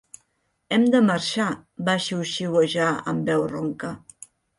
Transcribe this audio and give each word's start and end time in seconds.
"Hem 0.77 0.85
de 0.93 1.01
marxar", 1.09 1.49
va 1.89 1.95
xiuxiuejar 2.05 2.87
amb 3.13 3.29
veu 3.33 3.45
ronca. 3.53 3.93